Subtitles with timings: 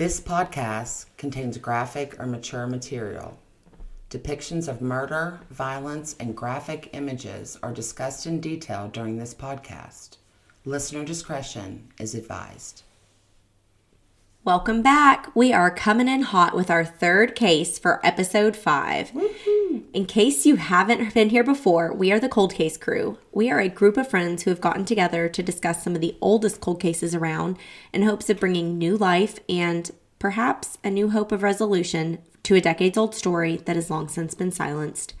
[0.00, 3.38] This podcast contains graphic or mature material.
[4.08, 10.16] Depictions of murder, violence, and graphic images are discussed in detail during this podcast.
[10.64, 12.82] Listener discretion is advised.
[14.42, 15.30] Welcome back.
[15.36, 19.12] We are coming in hot with our third case for episode 5
[19.92, 23.18] In case you haven't been here before, we are the Cold Case Crew.
[23.32, 26.16] We are a group of friends who have gotten together to discuss some of the
[26.20, 27.58] oldest cold cases around
[27.92, 29.90] in hopes of bringing new life and
[30.20, 34.32] perhaps a new hope of resolution to a decades old story that has long since
[34.32, 35.14] been silenced.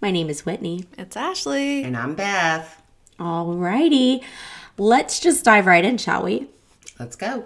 [0.00, 0.86] My name is Whitney.
[0.98, 1.84] It's Ashley.
[1.84, 2.82] And I'm Beth.
[3.20, 4.24] Alrighty,
[4.76, 6.48] let's just dive right in, shall we?
[6.98, 7.44] Let's go.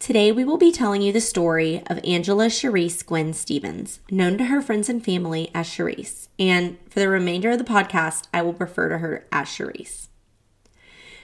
[0.00, 4.46] Today, we will be telling you the story of Angela Cherice Gwinn Stephens, known to
[4.46, 6.30] her friends and family as Cherice.
[6.38, 10.08] And for the remainder of the podcast, I will refer to her as Cherice.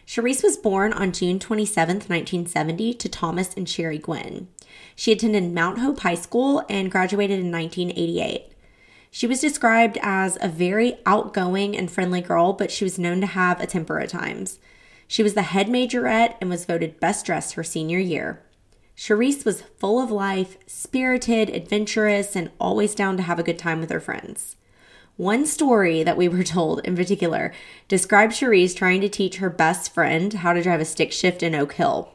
[0.05, 4.49] Cherice was born on June 27, 1970, to Thomas and Sherry Gwinn.
[4.95, 8.53] She attended Mount Hope High School and graduated in 1988.
[9.11, 13.27] She was described as a very outgoing and friendly girl, but she was known to
[13.27, 14.59] have a temper at times.
[15.09, 18.43] She was the head majorette and was voted best dressed her senior year.
[18.97, 23.81] Cherice was full of life, spirited, adventurous, and always down to have a good time
[23.81, 24.57] with her friends.
[25.17, 27.53] One story that we were told in particular
[27.89, 31.55] described Cherice trying to teach her best friend how to drive a stick shift in
[31.55, 32.11] Oak Hill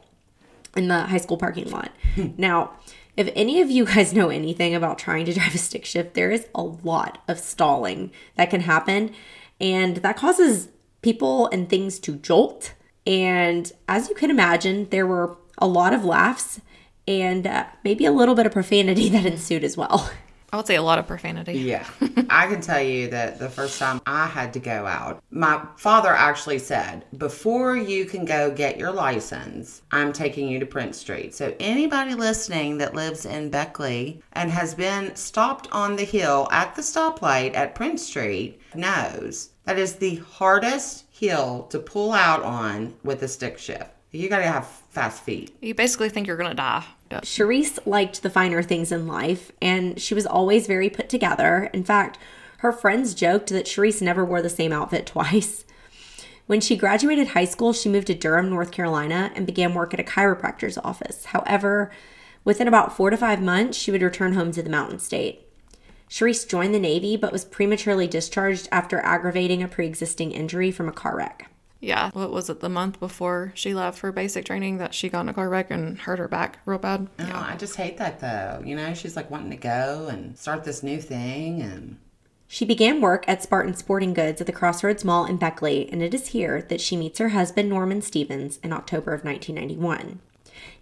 [0.76, 1.92] in the high school parking lot.
[2.16, 2.28] Hmm.
[2.36, 2.72] now,
[3.16, 6.32] if any of you guys know anything about trying to drive a stick shift, there
[6.32, 9.14] is a lot of stalling that can happen,
[9.60, 10.68] and that causes
[11.00, 12.74] people and things to jolt.
[13.06, 16.60] And as you can imagine, there were a lot of laughs
[17.06, 20.10] and uh, maybe a little bit of profanity that ensued as well.
[20.52, 21.54] I would say a lot of profanity.
[21.54, 21.86] Yeah.
[22.28, 26.10] I can tell you that the first time I had to go out, my father
[26.10, 31.34] actually said, Before you can go get your license, I'm taking you to Prince Street.
[31.34, 36.74] So, anybody listening that lives in Beckley and has been stopped on the hill at
[36.74, 42.92] the stoplight at Prince Street knows that is the hardest hill to pull out on
[43.04, 43.88] with a stick shift.
[44.10, 45.56] You gotta have fast feet.
[45.62, 46.84] You basically think you're gonna die.
[47.22, 51.70] Cherice liked the finer things in life, and she was always very put together.
[51.72, 52.18] In fact,
[52.58, 55.64] her friends joked that Cherice never wore the same outfit twice.
[56.46, 60.00] When she graduated high school, she moved to Durham, North Carolina, and began work at
[60.00, 61.26] a chiropractor's office.
[61.26, 61.92] However,
[62.44, 65.41] within about four to five months, she would return home to the Mountain State.
[66.12, 70.86] Cherice joined the Navy but was prematurely discharged after aggravating a pre existing injury from
[70.86, 71.50] a car wreck.
[71.80, 75.22] Yeah, what was it, the month before she left for basic training that she got
[75.22, 77.08] in a car wreck and hurt her back real bad?
[77.18, 77.40] Oh, yeah.
[77.40, 78.62] I just hate that though.
[78.62, 81.96] You know, she's like wanting to go and start this new thing and
[82.46, 86.12] She began work at Spartan Sporting Goods at the Crossroads Mall in Beckley, and it
[86.12, 90.20] is here that she meets her husband Norman Stephens in October of 1991.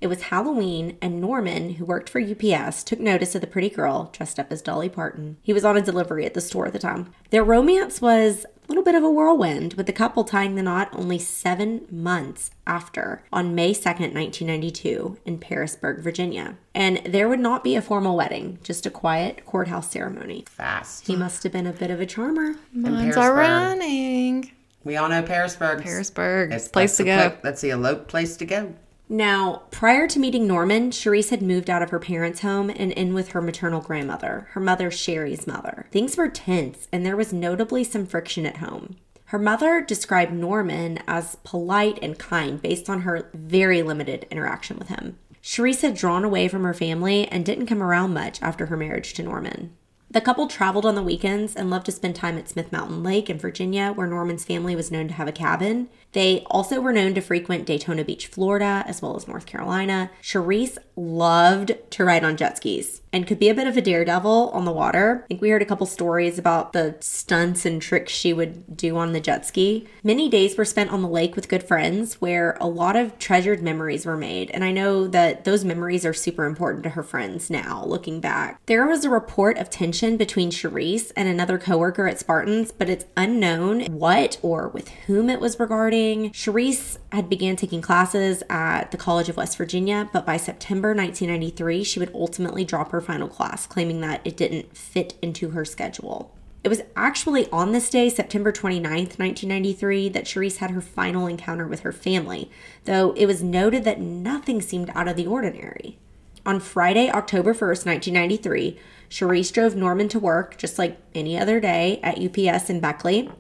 [0.01, 4.11] It was Halloween, and Norman, who worked for UPS, took notice of the pretty girl
[4.13, 5.37] dressed up as Dolly Parton.
[5.43, 7.13] He was on a delivery at the store at the time.
[7.31, 10.89] Their romance was a little bit of a whirlwind, with the couple tying the knot
[10.93, 16.57] only seven months after, on May 2nd, 1992, in Pearisburg, Virginia.
[16.75, 20.45] And there would not be a formal wedding, just a quiet courthouse ceremony.
[20.49, 21.07] fast.
[21.07, 22.55] He must have been a bit of a charmer.
[22.73, 24.53] Mine's are running.
[24.85, 25.83] We all know Pearisburg.
[25.83, 26.53] Harrisburg.
[26.53, 27.17] It's place to go.
[27.25, 28.75] the pla- that's the elope place to go.
[29.13, 33.13] Now, prior to meeting Norman, Cherice had moved out of her parents' home and in
[33.13, 35.87] with her maternal grandmother, her mother Sherry's mother.
[35.91, 38.95] Things were tense, and there was notably some friction at home.
[39.25, 44.87] Her mother described Norman as polite and kind based on her very limited interaction with
[44.87, 45.19] him.
[45.43, 49.13] Cherice had drawn away from her family and didn't come around much after her marriage
[49.15, 49.73] to Norman.
[50.13, 53.31] The couple traveled on the weekends and loved to spend time at Smith Mountain Lake
[53.31, 55.89] in Virginia, where Norman's family was known to have a cabin.
[56.13, 60.11] They also were known to frequent Daytona Beach, Florida, as well as North Carolina.
[60.23, 64.51] Cherice loved to ride on jet skis and could be a bit of a daredevil
[64.51, 65.23] on the water.
[65.25, 68.97] I think we heard a couple stories about the stunts and tricks she would do
[68.97, 69.89] on the jet ski.
[70.03, 73.63] Many days were spent on the lake with good friends where a lot of treasured
[73.63, 74.51] memories were made.
[74.51, 78.61] And I know that those memories are super important to her friends now, looking back.
[78.67, 83.07] There was a report of tension between Cherice and another coworker at Spartans, but it's
[83.17, 86.00] unknown what or with whom it was regarding.
[86.33, 91.85] Cherice had began taking classes at the College of West Virginia, but by September 1993,
[91.85, 96.35] she would ultimately drop her final class, claiming that it didn't fit into her schedule.
[96.63, 101.67] It was actually on this day, September 29th, 1993, that Cherice had her final encounter
[101.67, 102.51] with her family,
[102.85, 105.99] though it was noted that nothing seemed out of the ordinary.
[106.45, 111.99] On Friday, October 1st, 1993, Cherice drove Norman to work just like any other day
[112.03, 113.31] at UPS in Beckley.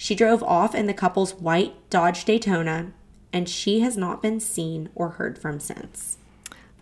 [0.00, 2.92] She drove off in the couple's white Dodge Daytona,
[3.32, 6.16] and she has not been seen or heard from since.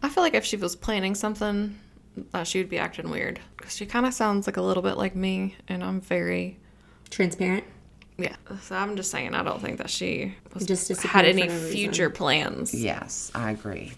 [0.03, 1.79] I feel like if she was planning something,
[2.35, 3.41] uh, she would be acting weird.
[3.57, 6.59] Because she kind of sounds like a little bit like me, and I'm very.
[7.09, 7.65] Transparent.
[8.19, 11.49] Yeah, so I'm just saying, I don't think that she was, Just had any for
[11.49, 11.71] no reason.
[11.73, 12.75] future plans.
[12.75, 13.93] Yes, I agree.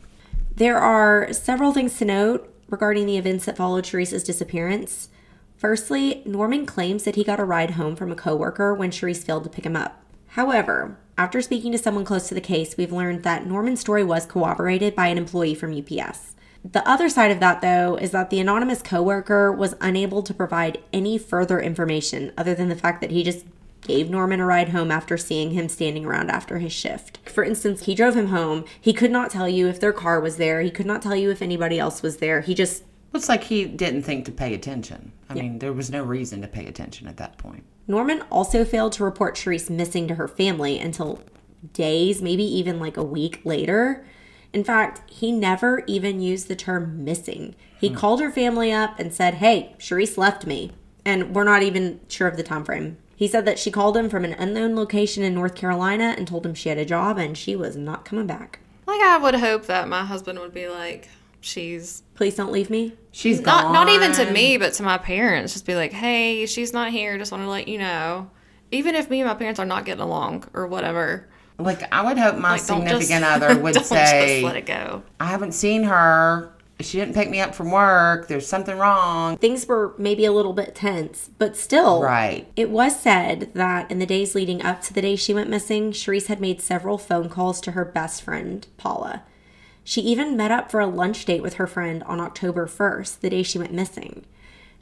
[0.55, 5.09] There are several things to note regarding the events that followed Teresa's disappearance.
[5.59, 9.43] Firstly, Norman claims that he got a ride home from a coworker when Cherice failed
[9.43, 10.01] to pick him up.
[10.29, 14.25] However, after speaking to someone close to the case, we've learned that Norman's story was
[14.25, 16.37] corroborated by an employee from UPS.
[16.65, 20.79] The other side of that, though, is that the anonymous coworker was unable to provide
[20.93, 23.45] any further information other than the fact that he just
[23.81, 27.19] gave Norman a ride home after seeing him standing around after his shift.
[27.29, 28.65] For instance, he drove him home.
[28.81, 30.61] He could not tell you if their car was there.
[30.61, 32.43] He could not tell you if anybody else was there.
[32.43, 35.13] He just Looks like he didn't think to pay attention.
[35.31, 37.65] I mean, there was no reason to pay attention at that point.
[37.87, 41.21] Norman also failed to report Cherice missing to her family until
[41.73, 44.05] days, maybe even like a week later.
[44.53, 47.55] In fact, he never even used the term missing.
[47.81, 47.95] He hmm.
[47.95, 50.73] called her family up and said, "Hey, Cherice left me."
[51.05, 52.99] And we're not even sure of the time frame.
[53.17, 56.47] He said that she called him from an unknown location in North Carolina and told
[56.47, 58.61] him she had a job and she was not coming back.
[58.87, 61.09] Like, I would hope that my husband would be like,
[61.49, 62.95] she's Please don't leave me.
[63.13, 63.73] She's not gone.
[63.73, 65.53] not even to me, but to my parents.
[65.53, 67.17] Just be like, hey, she's not here.
[67.17, 68.31] Just want to let you know.
[68.71, 71.29] Even if me and my parents are not getting along or whatever,
[71.59, 74.57] Like, I would hope my like, don't just significant other would don't say, just let
[74.57, 75.03] it go.
[75.21, 76.53] I haven't seen her.
[76.81, 78.29] She didn't pick me up from work.
[78.29, 79.37] There's something wrong.
[79.37, 82.03] Things were maybe a little bit tense, but still.
[82.03, 82.47] Right.
[82.55, 85.91] It was said that in the days leading up to the day she went missing,
[85.93, 89.23] Cherice had made several phone calls to her best friend, Paula.
[89.89, 93.31] She even met up for a lunch date with her friend on October 1st, the
[93.31, 94.27] day she went missing.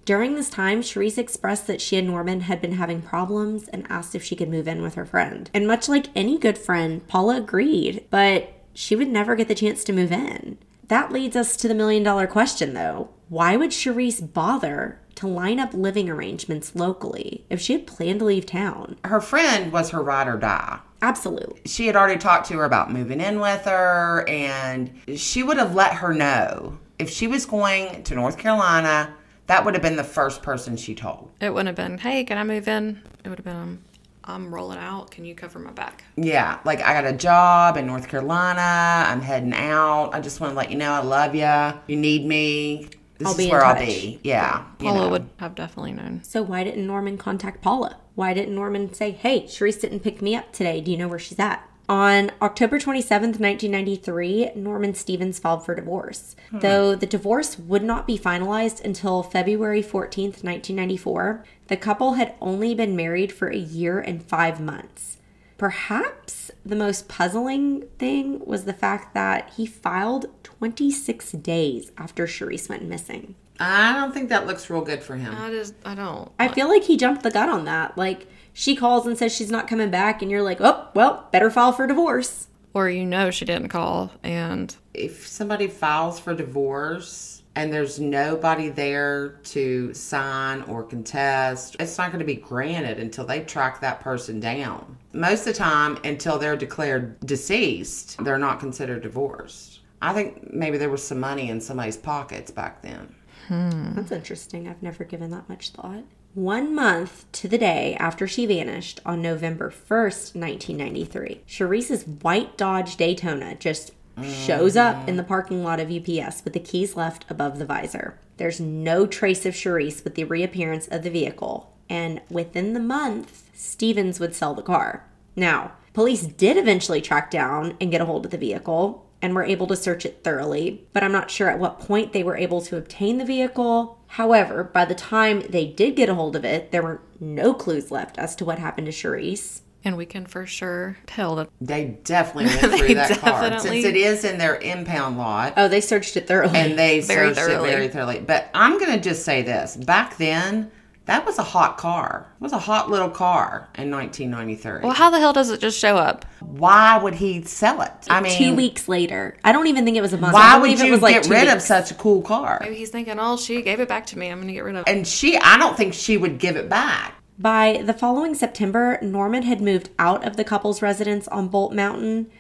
[0.05, 4.17] During this time, Cherice expressed that she and Norman had been having problems and asked
[4.17, 5.49] if she could move in with her friend.
[5.55, 9.85] And much like any good friend, Paula agreed, but she would never get the chance
[9.85, 10.59] to move in.
[10.89, 13.11] That leads us to the million dollar question though.
[13.29, 18.25] Why would Cherice bother to line up living arrangements locally if she had planned to
[18.25, 18.99] leave town?
[19.05, 20.81] Her friend was her ride or die.
[21.07, 21.61] Absolutely.
[21.67, 25.73] She had already talked to her about moving in with her, and she would have
[25.73, 29.15] let her know if she was going to North Carolina.
[29.47, 31.31] That would have been the first person she told.
[31.41, 33.01] It wouldn't have been, hey, can I move in?
[33.23, 33.85] It would have been, um,
[34.25, 35.13] I'm rolling out.
[35.13, 36.03] Can you cover my back?
[36.17, 39.07] Yeah, like I got a job in North Carolina.
[39.09, 40.11] I'm heading out.
[40.13, 41.81] I just want to let you know I love you.
[41.87, 42.89] You need me.
[43.19, 43.87] This I'll is be in where I'll touch.
[43.87, 44.21] be.
[44.23, 44.65] Yeah.
[44.81, 45.09] you Paula know.
[45.11, 46.23] would have definitely known.
[46.25, 47.97] So why didn't Norman contact Paula?
[48.15, 50.81] Why didn't Norman say, hey, Cherice didn't pick me up today.
[50.81, 51.69] Do you know where she's at?
[51.89, 56.35] On October 27th, 1993, Norman Stephens filed for divorce.
[56.51, 56.59] Hmm.
[56.59, 62.75] Though the divorce would not be finalized until February 14th, 1994, the couple had only
[62.75, 65.16] been married for a year and five months.
[65.59, 72.69] Perhaps the most puzzling thing was the fact that he filed 26 days after Cherice
[72.69, 73.35] went missing.
[73.59, 75.35] I don't think that looks real good for him.
[75.35, 76.31] I just, I don't.
[76.39, 77.97] I feel like he jumped the gun on that.
[77.97, 81.51] Like she calls and says she's not coming back, and you're like, oh, well, better
[81.51, 82.49] file for divorce.
[82.75, 88.69] Or you know she didn't call and if somebody files for divorce and there's nobody
[88.69, 94.01] there to sign or contest, it's not going to be granted until they track that
[94.01, 94.99] person down.
[95.15, 99.81] Most of the time, until they're declared deceased, they're not considered divorced.
[100.03, 103.15] I think maybe there was some money in somebody's pockets back then.
[103.49, 103.95] Hmm.
[103.95, 104.69] That's interesting.
[104.69, 106.05] I've never given that much thought.
[106.35, 112.97] One month to the day after she vanished on November 1st, 1993, Cherice's white Dodge
[112.99, 113.93] Daytona just
[114.23, 118.19] shows up in the parking lot of UPS with the keys left above the visor.
[118.37, 123.45] There's no trace of Cherice with the reappearance of the vehicle, and within the month,
[123.55, 125.07] Stephens would sell the car.
[125.35, 129.45] Now, police did eventually track down and get a hold of the vehicle and were
[129.45, 132.61] able to search it thoroughly, but I'm not sure at what point they were able
[132.63, 133.99] to obtain the vehicle.
[134.09, 137.91] However, by the time they did get a hold of it, there were no clues
[137.91, 139.63] left as to what happened to Cherice.
[139.87, 143.97] And we can for sure tell that They definitely went through that car since it
[143.97, 145.55] is in their impound lot.
[145.57, 146.59] Oh, they searched it thoroughly.
[146.59, 147.69] and they Very searched thoroughly.
[147.71, 148.19] it very thoroughly.
[148.21, 150.73] But I'm going to just say this: back then,
[151.05, 152.27] that was a hot car.
[152.41, 154.81] It was a hot little car in 1993.
[154.83, 156.25] well, how the hell does it just show up?
[156.41, 157.93] Why would he sell it?
[158.11, 159.37] I mean, two weeks later.
[159.45, 160.35] I don't even think it was a month.
[160.35, 162.23] I why would believe you it was like get two rid of such a cool
[162.23, 162.59] car?
[162.61, 164.29] Maybe he's thinking, oh, she gave it back to me.
[164.31, 164.91] I'm going to get rid of it.
[164.91, 167.15] And she, I don't think she would give it back.
[167.39, 172.31] By the following September, Norman had moved out of the couple's residence on Bolt Mountain.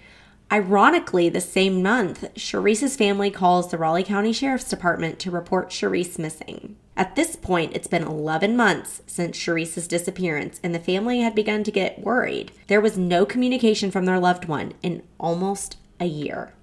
[0.51, 6.19] Ironically, the same month, Cherice's family calls the Raleigh County Sheriff's Department to report Cherice
[6.19, 6.77] missing.
[6.97, 11.63] At this point, it's been 11 months since Cherice's disappearance, and the family had begun
[11.65, 12.53] to get worried.
[12.69, 16.55] There was no communication from their loved one in almost a year.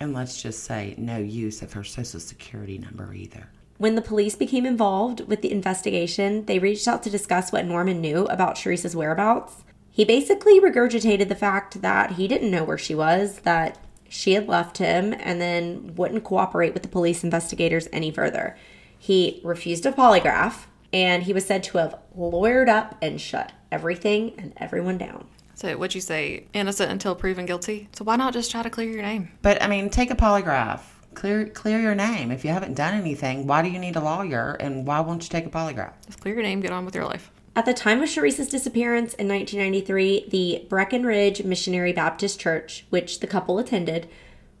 [0.00, 3.48] And let's just say no use of her social security number either.
[3.78, 8.00] When the police became involved with the investigation, they reached out to discuss what Norman
[8.00, 9.64] knew about Cherice's whereabouts.
[9.90, 13.78] He basically regurgitated the fact that he didn't know where she was, that
[14.08, 18.56] she had left him, and then wouldn't cooperate with the police investigators any further.
[18.98, 24.34] He refused a polygraph, and he was said to have lawyered up and shut everything
[24.38, 25.26] and everyone down.
[25.54, 26.46] So what'd you say?
[26.52, 27.88] Innocent until proven guilty.
[27.92, 29.30] So why not just try to clear your name?
[29.42, 30.80] But I mean, take a polygraph.
[31.16, 32.30] Clear clear your name.
[32.30, 35.30] If you haven't done anything, why do you need a lawyer and why won't you
[35.30, 35.94] take a polygraph?
[36.04, 37.30] Just clear your name, get on with your life.
[37.56, 43.26] At the time of Cherice's disappearance in 1993, the Breckenridge Missionary Baptist Church, which the
[43.26, 44.10] couple attended,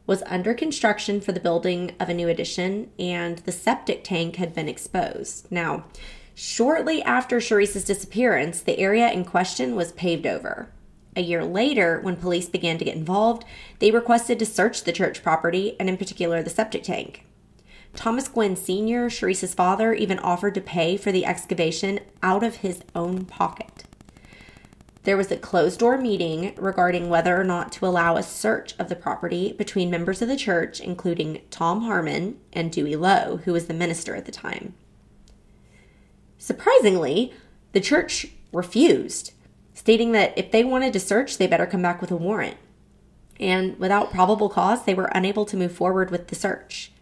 [0.06, 4.54] was under construction for the building of a new addition, and the septic tank had
[4.54, 5.52] been exposed.
[5.52, 5.84] Now,
[6.34, 10.70] shortly after Cherice's disappearance, the area in question was paved over.
[11.16, 13.44] A year later, when police began to get involved,
[13.78, 17.26] they requested to search the church property and, in particular, the septic tank.
[17.94, 22.82] Thomas Gwinn Sr., Cherice's father, even offered to pay for the excavation out of his
[22.94, 23.84] own pocket.
[25.04, 28.88] There was a closed door meeting regarding whether or not to allow a search of
[28.88, 33.66] the property between members of the church, including Tom Harmon and Dewey Lowe, who was
[33.66, 34.74] the minister at the time.
[36.38, 37.32] Surprisingly,
[37.72, 39.32] the church refused,
[39.74, 42.56] stating that if they wanted to search, they better come back with a warrant.
[43.38, 46.92] And without probable cause, they were unable to move forward with the search.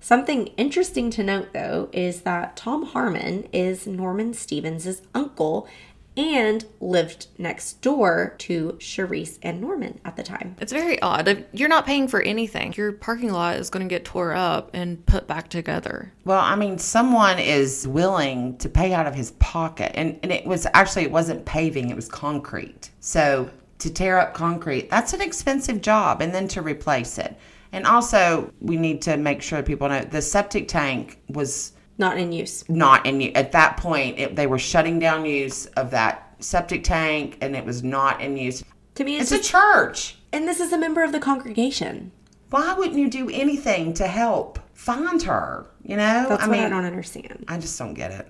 [0.00, 5.68] Something interesting to note, though, is that Tom Harmon is Norman Stephens' uncle
[6.16, 10.56] and lived next door to Cherice and Norman at the time.
[10.60, 11.46] It's very odd.
[11.52, 12.74] You're not paying for anything.
[12.76, 16.12] Your parking lot is going to get tore up and put back together.
[16.24, 19.92] Well, I mean, someone is willing to pay out of his pocket.
[19.94, 22.90] And, and it was actually, it wasn't paving, it was concrete.
[23.00, 23.48] So
[23.82, 26.20] to tear up concrete, that's an expensive job.
[26.22, 27.36] And then to replace it.
[27.72, 32.30] And also, we need to make sure people know the septic tank was Not in
[32.32, 32.68] use.
[32.68, 34.18] not in u- at that point.
[34.18, 38.36] It, they were shutting down use of that septic tank, and it was not in
[38.36, 38.62] use.
[38.96, 40.16] To me, it's, It's a church.
[40.32, 42.12] and this is a member of the congregation.
[42.50, 45.66] Why wouldn't you do anything to help find her?
[45.82, 47.46] You know, That's I what mean, I don't understand.
[47.48, 48.28] I just don't get it.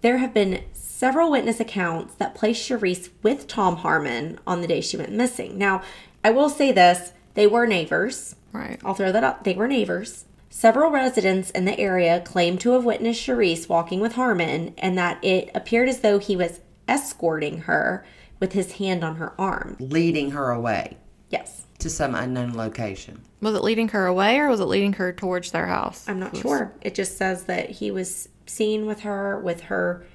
[0.00, 4.80] There have been several witness accounts that place Cherice with Tom Harmon on the day
[4.80, 5.58] she went missing.
[5.58, 5.82] Now,
[6.24, 8.34] I will say this they were neighbors.
[8.52, 8.80] Right.
[8.84, 9.44] I'll throw that up.
[9.44, 10.24] They were neighbors.
[10.50, 15.22] Several residents in the area claimed to have witnessed Cherice walking with Harmon and that
[15.22, 18.04] it appeared as though he was escorting her
[18.40, 19.76] with his hand on her arm.
[19.78, 20.96] Leading her away
[21.28, 21.64] Yes.
[21.80, 23.20] to some unknown location.
[23.40, 26.08] Was it leading her away or was it leading her towards their house?
[26.08, 26.72] I'm not sure.
[26.80, 30.06] It just says that he was seen with her, with her,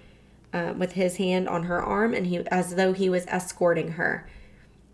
[0.51, 4.27] uh, with his hand on her arm, and he as though he was escorting her.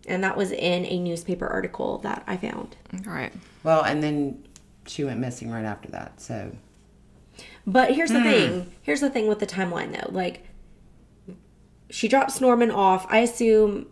[0.06, 2.76] And that was in a newspaper article that I found.
[3.06, 3.32] All right.
[3.62, 4.42] Well, and then
[4.86, 6.20] she went missing right after that.
[6.20, 6.52] So
[7.66, 8.72] But here's the thing.
[8.82, 10.10] Here's the thing with the timeline, though.
[10.10, 10.46] Like,
[11.90, 13.06] she drops Norman off.
[13.10, 13.86] I assume.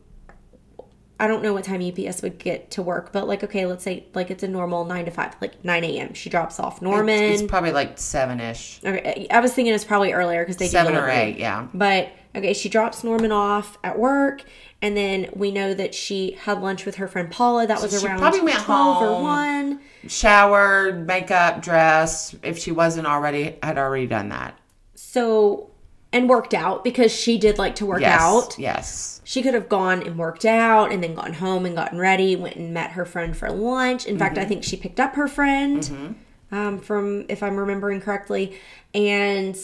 [1.20, 4.06] I don't know what time UPS would get to work, but like, okay, let's say
[4.14, 6.14] like it's a normal nine to five, like nine a.m.
[6.14, 7.18] She drops off Norman.
[7.24, 10.94] it's probably like seven ish, Okay, I was thinking it's probably earlier because they seven
[10.94, 11.36] or eight.
[11.38, 11.66] Yeah.
[11.74, 14.42] But okay, she drops Norman off at work,
[14.80, 17.66] and then we know that she had lunch with her friend Paula.
[17.66, 19.22] That was she around probably went twelve or home.
[19.24, 19.80] one.
[20.06, 22.36] Showered, makeup, dress.
[22.44, 24.56] If she wasn't already, had already done that.
[24.94, 25.67] So
[26.12, 28.20] and worked out because she did like to work Yes.
[28.20, 28.58] out.
[28.58, 29.20] Yes.
[29.24, 32.56] She could have gone and worked out and then gone home and gotten ready, went
[32.56, 34.06] and met her friend for lunch.
[34.06, 34.48] In fact, I Mm-hmm.
[34.48, 36.16] think she picked up her friend
[36.50, 38.58] um, from, if I'm remembering correctly.
[38.94, 39.54] And,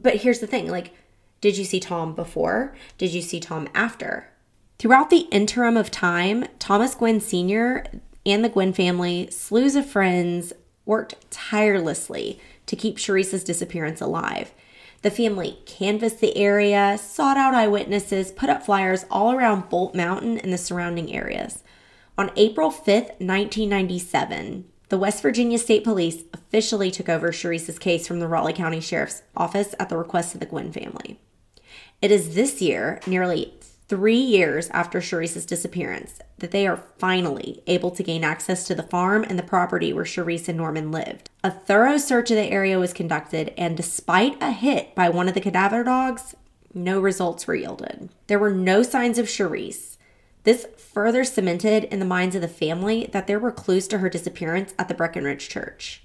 [0.00, 0.92] but here's the thing like,
[1.40, 2.74] did you see Tom before?
[2.96, 4.28] Did you see Tom after?
[4.78, 7.84] Throughout the interim of time, Thomas Gwinn Sr.
[8.24, 10.52] and the Gwinn family, slews of friends,
[10.86, 14.52] worked tirelessly to keep Cherice's disappearance alive.
[15.04, 20.38] The family canvassed the area, sought out eyewitnesses, put up flyers all around Bolt Mountain
[20.38, 21.62] and the surrounding areas.
[22.16, 28.18] On April 5th, 1997, the West Virginia State Police officially took over Cherice's case from
[28.18, 31.20] the Raleigh County Sheriff's Office at the request of the Gwinn family.
[32.00, 33.52] It is this year, nearly
[33.88, 38.82] three years after Cherice's disappearance, that they are finally able to gain access to the
[38.82, 41.30] farm and the property where Cherice and Norman lived.
[41.42, 45.32] A thorough search of the area was conducted, and despite a hit by one of
[45.32, 46.34] the cadaver dogs,
[46.74, 48.10] no results were yielded.
[48.26, 49.96] There were no signs of Cherice.
[50.42, 54.10] This further cemented in the minds of the family that there were clues to her
[54.10, 56.03] disappearance at the Breckenridge Church.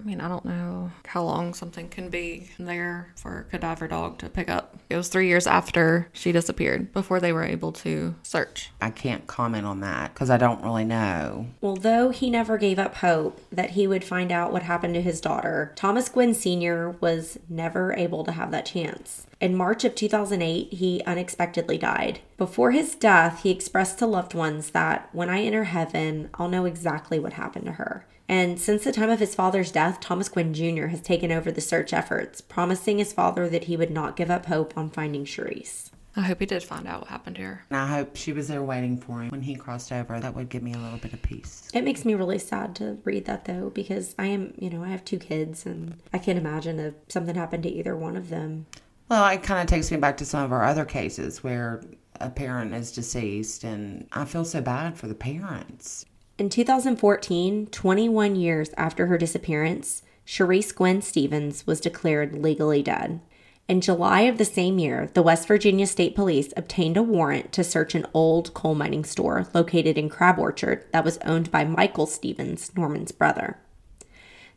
[0.00, 4.16] I mean, I don't know how long something can be there for a cadaver dog
[4.18, 4.78] to pick up.
[4.88, 8.70] It was three years after she disappeared before they were able to search.
[8.80, 11.48] I can't comment on that because I don't really know.
[11.60, 15.02] Well, though he never gave up hope that he would find out what happened to
[15.02, 16.92] his daughter, Thomas Gwinn Sr.
[17.00, 19.26] was never able to have that chance.
[19.38, 22.20] In March of 2008, he unexpectedly died.
[22.38, 26.64] Before his death, he expressed to loved ones that when I enter heaven, I'll know
[26.64, 28.06] exactly what happened to her.
[28.30, 30.86] And since the time of his father's death, Thomas Gwinn Jr.
[30.86, 34.46] has taken over the search efforts, promising his father that he would not give up
[34.46, 35.90] hope on finding Cherice.
[36.14, 37.64] I hope he did find out what happened to her.
[37.70, 40.20] And I hope she was there waiting for him when he crossed over.
[40.20, 41.68] That would give me a little bit of peace.
[41.74, 44.90] It makes me really sad to read that though, because I am, you know, I
[44.90, 48.66] have two kids and I can't imagine if something happened to either one of them.
[49.08, 51.82] Well, it kind of takes me back to some of our other cases where
[52.20, 56.04] a parent is deceased, and I feel so bad for the parents.
[56.40, 63.20] In 2014, 21 years after her disappearance, Cherice Gwinn Stephens was declared legally dead.
[63.68, 67.62] In July of the same year, the West Virginia State Police obtained a warrant to
[67.62, 72.06] search an old coal mining store located in Crab Orchard that was owned by Michael
[72.06, 73.58] Stephens, Norman's brother.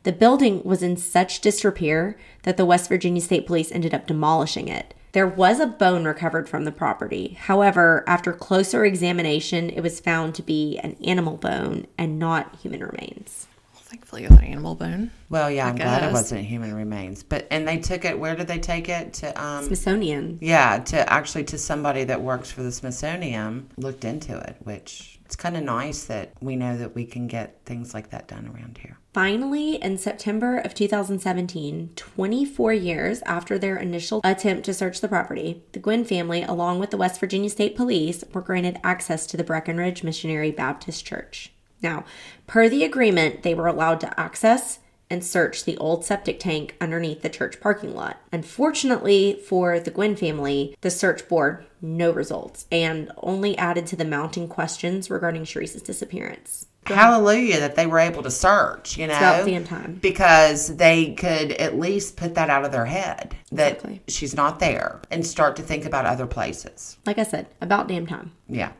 [0.04, 4.68] The building was in such disrepair that the West Virginia State Police ended up demolishing
[4.68, 4.94] it.
[5.14, 7.38] There was a bone recovered from the property.
[7.40, 12.80] However, after closer examination, it was found to be an animal bone and not human
[12.80, 13.46] remains.
[13.72, 15.12] Well, thankfully, it was an animal bone.
[15.30, 17.22] Well, yeah, I I'm glad it wasn't human remains.
[17.22, 18.18] But and they took it.
[18.18, 19.40] Where did they take it to?
[19.40, 20.38] Um, Smithsonian.
[20.40, 25.36] yeah, to actually to somebody that works for the Smithsonian looked into it, which it's
[25.36, 28.78] kind of nice that we know that we can get things like that done around
[28.78, 28.98] here.
[29.14, 35.62] Finally, in September of 2017, 24 years after their initial attempt to search the property,
[35.70, 39.44] the Gwinn family, along with the West Virginia State Police, were granted access to the
[39.44, 41.52] Breckenridge Missionary Baptist Church.
[41.80, 42.04] Now,
[42.48, 47.22] per the agreement, they were allowed to access and search the old septic tank underneath
[47.22, 48.20] the church parking lot.
[48.32, 54.04] Unfortunately for the Gwinn family, the search bore no results and only added to the
[54.04, 56.66] mounting questions regarding Cherice's disappearance.
[56.86, 59.98] Hallelujah that they were able to search, you know, about damn time.
[60.02, 64.02] because they could at least put that out of their head that Exactly.
[64.08, 66.96] she's not there and start to think about other places.
[67.06, 68.32] Like I said, about damn time.
[68.48, 68.72] Yeah.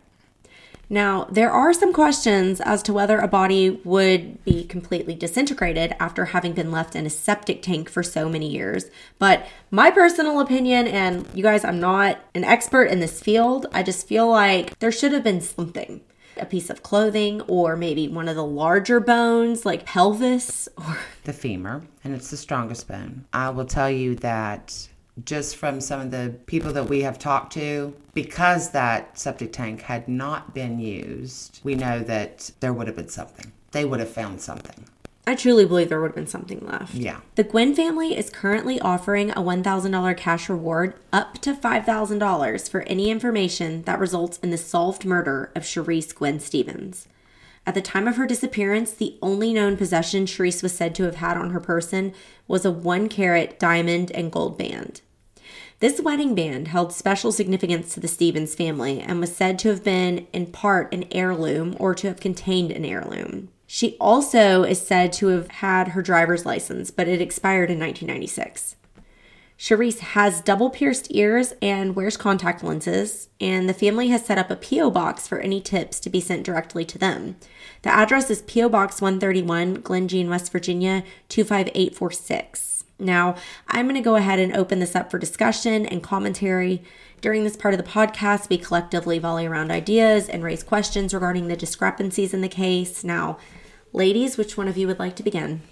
[0.91, 6.27] Now, there are some questions as to whether a body would be completely disintegrated after
[6.27, 8.91] having been left in a septic tank for so many years.
[9.19, 13.83] But my personal opinion, and you guys, I'm not an expert in this field, I
[13.83, 16.03] just feel like there should have been something.
[16.37, 21.33] A piece of clothing, or maybe one of the larger bones, like pelvis, or the
[21.33, 23.25] femur, and it's the strongest bone.
[23.33, 24.89] I will tell you that
[25.25, 29.83] just from some of the people that we have talked to, because that septic tank
[29.83, 33.53] had not been used, we know that there would have been something.
[33.71, 34.87] They would have found something.
[35.27, 36.95] I truly believe there would have been something left.
[36.95, 37.21] Yeah.
[37.37, 43.11] The Gwinn family is currently offering a $1,000 cash reward up to $5,000 for any
[43.11, 47.09] information that results in the solved murder of Cherice Gwinn Stephens.
[47.67, 51.17] At the time of her disappearance, the only known possession Cherice was said to have
[51.17, 52.13] had on her person
[52.47, 55.01] was a one carat diamond and gold band.
[55.81, 59.83] This wedding band held special significance to the Stephens family and was said to have
[59.83, 63.49] been, in part, an heirloom or to have contained an heirloom.
[63.75, 68.77] She also is said to have had her driver's license, but it expired in 1996.
[69.59, 74.49] Cherice has double pierced ears and wears contact lenses, and the family has set up
[74.49, 74.93] a P.O.
[74.93, 77.35] box for any tips to be sent directly to them.
[77.83, 78.69] The address is P.O.
[78.69, 82.85] Box 131, Glen Jean, West Virginia 25846.
[83.01, 83.35] Now,
[83.67, 86.85] I'm going to go ahead and open this up for discussion and commentary.
[87.21, 91.49] During this part of the podcast, we collectively volley around ideas and raise questions regarding
[91.49, 93.03] the discrepancies in the case.
[93.03, 93.37] Now,
[93.95, 95.63] ladies, which one of you would like to begin?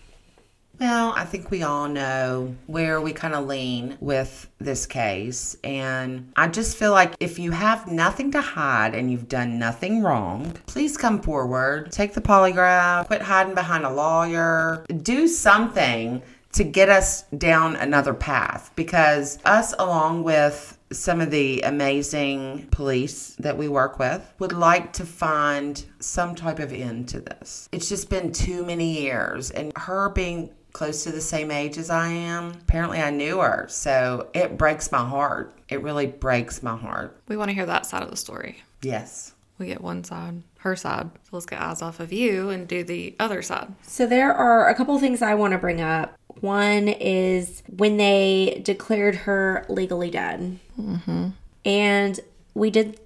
[0.80, 5.56] Well, I think we all know where we kind of lean with this case.
[5.62, 10.02] And I just feel like if you have nothing to hide and you've done nothing
[10.02, 11.92] wrong, please come forward.
[11.92, 18.14] Take the polygraph, quit hiding behind a lawyer, do something to get us down another
[18.14, 24.52] path because us, along with some of the amazing police that we work with would
[24.52, 27.68] like to find some type of end to this.
[27.72, 31.90] It's just been too many years, and her being close to the same age as
[31.90, 35.54] I am, apparently I knew her, so it breaks my heart.
[35.68, 37.20] It really breaks my heart.
[37.28, 38.62] We want to hear that side of the story.
[38.80, 39.34] Yes.
[39.58, 41.10] We get one side, her side.
[41.24, 43.72] So let's get eyes off of you and do the other side.
[43.82, 46.18] So there are a couple things I want to bring up.
[46.40, 50.58] One is when they declared her legally dead.
[50.80, 51.30] Mm-hmm.
[51.64, 52.20] And
[52.54, 53.00] we did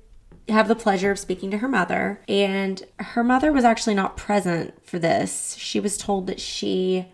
[0.48, 4.87] have the pleasure of speaking to her mother, and her mother was actually not present
[4.87, 5.57] for this.
[5.59, 7.07] She was told that she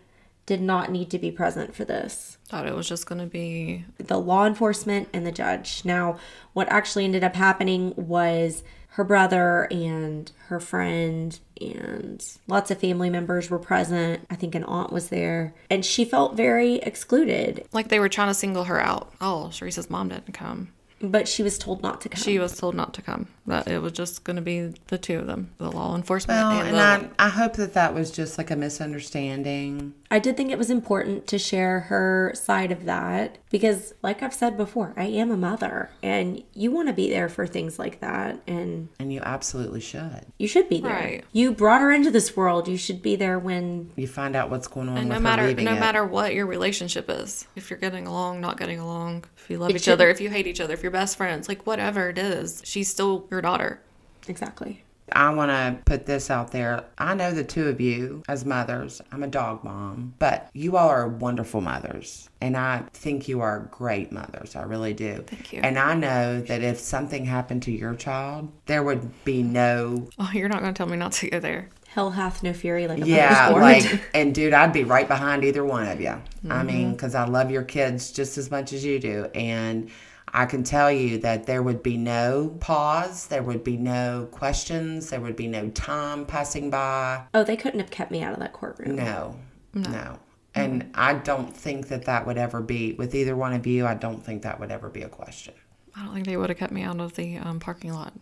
[0.44, 2.36] did not need to be present for this.
[2.48, 5.84] Thought it was just going to be The law enforcement and the judge.
[5.84, 6.18] Now,
[6.52, 13.08] what actually ended up happening was her brother and her friend and lots of family
[13.08, 14.26] members were present.
[14.28, 15.54] I think an aunt was there.
[15.70, 19.12] And she felt very excluded, like they were trying to single her out.
[19.20, 20.72] Oh, Cherice's mom didn't come.
[21.02, 22.22] But she was told not to come.
[22.22, 23.26] She was told not to come.
[23.46, 26.50] That it was just going to be the two of them, the law enforcement Well,
[26.60, 27.10] and, and the.
[27.20, 29.94] I, I hope that that was just like a misunderstanding.
[30.10, 34.34] I did think it was important to share her side of that because, like I've
[34.34, 38.00] said before, I am a mother and you want to be there for things like
[38.00, 38.40] that.
[38.46, 40.26] And And you absolutely should.
[40.38, 40.92] you should be there.
[40.92, 41.24] Right.
[41.32, 42.68] You brought her into this world.
[42.68, 45.46] You should be there when You find out what's going on and with no matter
[45.46, 45.80] leaving no it.
[45.80, 49.70] matter what your relationship is, if you're getting along, not getting along, if you love
[49.70, 52.08] It each should- other, if you hate each other, if you're best friends, like whatever
[52.08, 53.80] it is, she's still your daughter.
[54.28, 54.84] exactly.
[55.14, 56.84] I want to put this out there.
[56.96, 59.02] I know the two of you as mothers.
[59.10, 62.30] I'm a dog mom, but you all are wonderful mothers.
[62.40, 64.56] And I think you are great mothers.
[64.56, 65.22] I really do.
[65.26, 65.60] Thank you.
[65.62, 70.30] And I know that if something happened to your child, there would be no, Oh,
[70.32, 71.68] you're not going to tell me not to go there.
[71.94, 73.62] Hell hath no fury like a yeah, mother's born.
[73.62, 76.20] like, and dude, I'd be right behind either one of you.
[76.48, 79.26] I mean, because I love your kids just as much as you do.
[79.34, 79.90] And
[80.28, 85.10] I can tell you that there would be no pause, there would be no questions,
[85.10, 87.24] there would be no time passing by.
[87.34, 88.96] oh, they couldn't have kept me out of that courtroom.
[88.96, 89.36] No,
[89.74, 90.18] no.
[90.54, 93.94] And I don't think that that would ever be, with either one of you, I
[93.94, 95.54] don't think that would ever be a question.
[95.94, 98.14] I don't think they would have kept me out of the um, parking lot.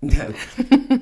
[0.00, 0.32] No.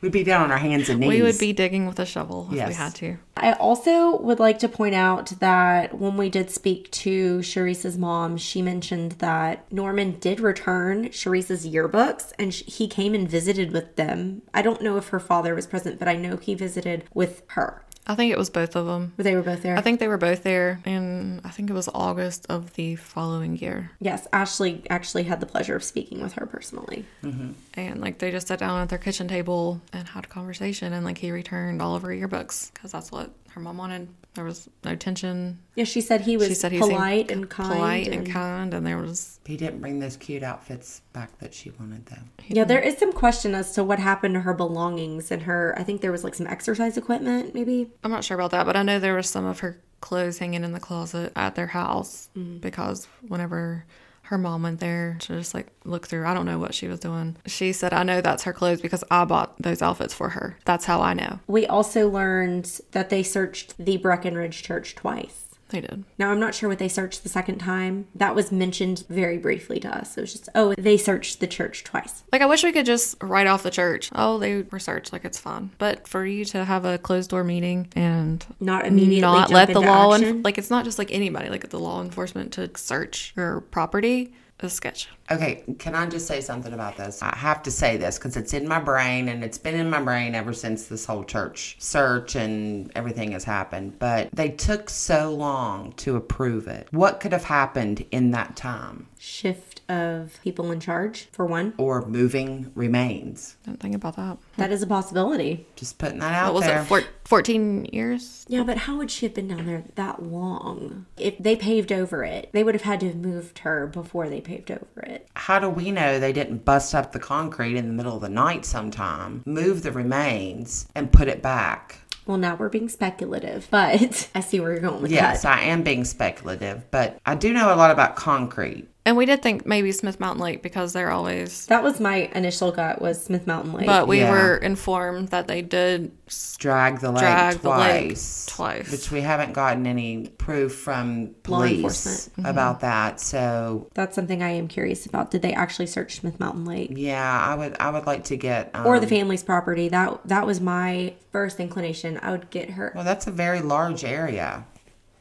[0.00, 1.08] We'd be down on our hands and knees.
[1.08, 3.16] We would be digging with a shovel if we had to.
[3.36, 8.36] I also would like to point out that when we did speak to Cherice's mom,
[8.36, 14.42] she mentioned that Norman did return Cherice's yearbooks and he came and visited with them.
[14.52, 17.82] I don't know if her father was present, but I know he visited with her.
[18.06, 19.12] I think it was both of them.
[19.16, 19.76] They were both there.
[19.76, 23.56] I think they were both there, and I think it was August of the following
[23.56, 23.90] year.
[24.00, 27.04] yes, Ashley actually had the pleasure of speaking with her personally.
[27.22, 27.52] Mm-hmm.
[27.74, 31.04] And like they just sat down at their kitchen table and had a conversation, and
[31.04, 34.06] like he returned all of her yearbooks because that's what her mom wanted.
[34.34, 35.58] There was no tension.
[35.76, 37.72] Yeah, she said he was She said he seemed polite and kind.
[37.72, 41.54] polite and, and- kind, and there was He didn't bring those cute outfits back that
[41.54, 42.22] she wanted, though.
[42.48, 45.74] Yeah, there is some question as to what happened to her belongings and her.
[45.78, 47.90] I think there was like some exercise equipment, maybe.
[48.04, 50.64] I'm not sure about that, but I know there was some of her clothes hanging
[50.64, 52.60] in the closet at their house mm.
[52.60, 53.86] because whenever
[54.26, 57.00] her mom went there to just like look through, I don't know what she was
[57.00, 57.36] doing.
[57.46, 60.58] She said, I know that's her clothes because I bought those outfits for her.
[60.64, 61.38] That's how I know.
[61.46, 65.45] We also learned that they searched the Breckenridge Church twice.
[65.70, 66.04] They did.
[66.18, 68.06] Now, I'm not sure what they searched the second time.
[68.14, 70.16] That was mentioned very briefly to us.
[70.16, 72.22] It was just, oh, they searched the church twice.
[72.32, 74.10] Like, I wish we could just write off the church.
[74.14, 75.12] Oh, they were searched.
[75.12, 75.70] Like, it's fine.
[75.78, 79.80] But for you to have a closed door meeting and Not immediately not let the
[79.80, 83.60] law, en- like, it's not just like anybody, like the law enforcement to search your
[83.60, 85.08] property is sketch.
[85.30, 87.22] Okay, can I just say something about this?
[87.22, 90.00] I have to say this because it's in my brain and it's been in my
[90.00, 93.98] brain ever since this whole church search and everything has happened.
[93.98, 96.88] But they took so long to approve it.
[96.90, 99.08] What could have happened in that time?
[99.18, 101.74] Shift of people in charge, for one.
[101.78, 103.56] Or moving remains?
[103.64, 104.38] Didn't think about that.
[104.56, 105.66] That is a possibility.
[105.76, 106.80] Just putting that out What was there.
[106.82, 106.84] it?
[106.86, 108.44] Four, 14 years?
[108.48, 111.06] Yeah, but how would she have been down there that long?
[111.16, 114.40] If they paved over it, they would have had to have moved her before they
[114.40, 115.28] paved over it.
[115.34, 118.28] How do we know they didn't bust up the concrete in the middle of the
[118.28, 122.00] night sometime, move the remains, and put it back?
[122.26, 125.48] Well, now we're being speculative, but I see where you're going with Yes, that.
[125.58, 128.88] Yes, I am being speculative, but I do know a lot about concrete.
[129.06, 131.64] And we did think maybe Smith Mountain Lake because they're always.
[131.66, 133.86] That was my initial gut was Smith Mountain Lake.
[133.86, 134.32] But we Yeah.
[134.32, 136.10] were informed that they did.
[136.58, 138.46] drag the lake Drag the lake twice.
[138.46, 138.90] twice.
[138.90, 142.18] Which we haven't gotten any proof from Law police enforcement.
[142.32, 142.46] Mm-hmm.
[142.46, 143.20] about that.
[143.20, 145.30] So That's something I am curious about.
[145.30, 148.70] Did they actually search Smith Mountain Lake yeah, I would I would like to get
[148.74, 149.88] um, or the family's property?
[149.88, 152.18] That that was my first inclination.
[152.22, 152.90] I would get her.
[152.96, 154.64] Well, that's a very large area.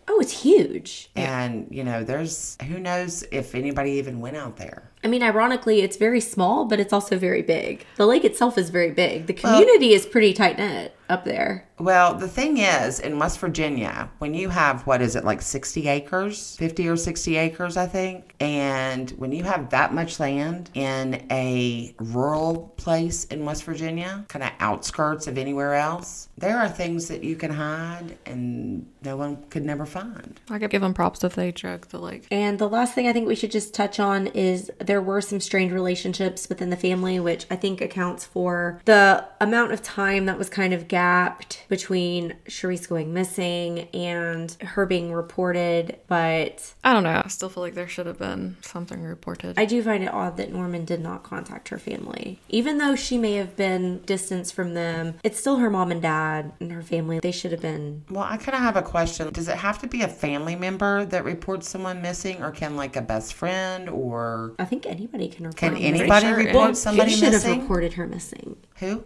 [0.07, 1.09] Oh, it's huge.
[1.15, 4.91] And, you know, there's who knows if anybody even went out there.
[5.03, 7.85] I mean, ironically, it's very small, but it's also very big.
[7.97, 9.27] The lake itself is very big.
[9.27, 11.67] The community is pretty tight knit up there.
[11.77, 15.87] Well, the thing is, in West Virginia, when you have, what is it, like 60
[15.87, 21.25] acres, 50 or 60 acres, I think, and when you have that much land in
[21.29, 27.09] a rural place in West Virginia, kind of outskirts of anywhere else, there are things
[27.09, 30.39] that you can hide and no one could never find.
[30.49, 32.25] I could give them props if they drug the lake.
[32.31, 35.39] And the last thing I think we should just touch on is there were some
[35.39, 40.37] strained relationships within the family, which I think accounts for the amount of time that
[40.37, 47.03] was kind of gapped between Cherice going missing and her being reported, but I don't
[47.03, 47.21] know.
[47.25, 49.59] I still feel like there should have been something reported.
[49.59, 52.39] I do find it odd that Norman did not contact her family.
[52.47, 56.53] Even though she may have been distanced from them, it's still her mom and dad
[56.61, 57.19] and her family.
[57.19, 58.05] They should have been.
[58.09, 59.33] Well, I kind of have a question.
[59.33, 62.95] Does it have to be a family member that reports someone missing, or can like
[62.95, 65.57] a best friend, or I think anybody can report.
[65.57, 68.55] can anybody sure report any- somebody he should have reported her missing.
[68.77, 69.03] Who?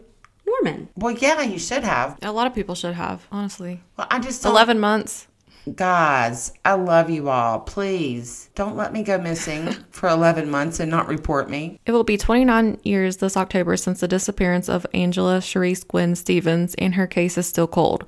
[0.49, 0.89] Norman.
[0.95, 2.17] Well, yeah, you should have.
[2.21, 3.81] a lot of people should have, honestly.
[3.97, 4.51] Well, I just don't.
[4.51, 5.27] 11 months.
[5.75, 7.59] Guys, I love you all.
[7.59, 11.79] Please don't let me go missing for 11 months and not report me.
[11.85, 16.75] It will be 29 years this October since the disappearance of Angela Cherice Gwinn Stephens,
[16.75, 18.05] and her case is still cold.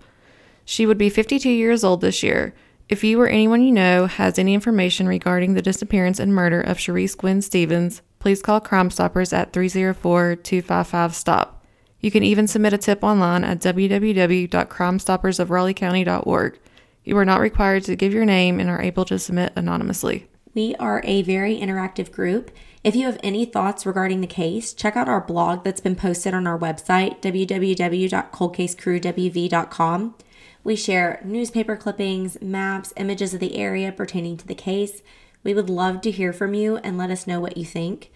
[0.65, 2.53] She would be 52 years old this year.
[2.89, 6.77] If you or anyone you know has any information regarding the disappearance and murder of
[6.77, 11.60] Cherice Gwinn Stephens, please call Crime Stoppers at 304 255 STOP.
[12.01, 16.59] You can even submit a tip online at www.crimestoppersofraleighcounty.org.
[17.03, 20.27] You are not required to give your name and are able to submit anonymously.
[20.53, 22.51] We are a very interactive group.
[22.83, 26.33] If you have any thoughts regarding the case, check out our blog that's been posted
[26.33, 30.15] on our website, www.coldcasecrewwv.com.
[30.63, 35.03] We share newspaper clippings, maps, images of the area pertaining to the case.
[35.43, 38.11] We would love to hear from you and let us know what you think.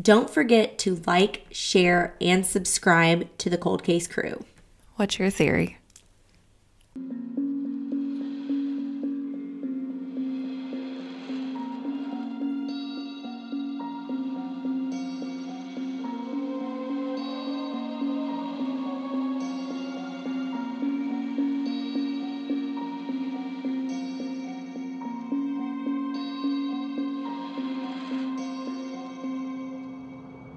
[0.00, 4.44] Don't forget to like, share, and subscribe to the Cold Case Crew.
[4.96, 5.78] What's your theory?